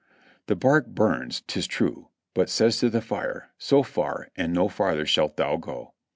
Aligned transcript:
The 0.47 0.55
bark 0.55 0.87
burns, 0.87 1.43
'tis 1.45 1.67
true, 1.67 2.07
but 2.33 2.49
says 2.49 2.77
to 2.79 2.89
the 2.89 3.03
fire, 3.03 3.51
"so 3.59 3.83
far, 3.83 4.29
and 4.35 4.51
no 4.51 4.67
farther 4.67 5.05
shalt 5.05 5.37
thou 5.37 5.57
go." 5.57 5.93